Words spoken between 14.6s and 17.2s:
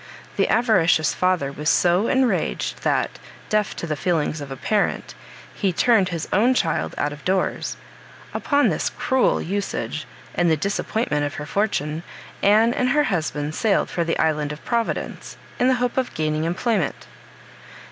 Providence, in the hope of gaining employment.